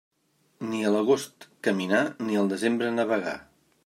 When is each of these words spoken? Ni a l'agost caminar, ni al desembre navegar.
Ni 0.69 0.79
a 0.85 0.93
l'agost 0.95 1.45
caminar, 1.67 1.99
ni 2.25 2.39
al 2.41 2.49
desembre 2.55 2.89
navegar. 2.95 3.35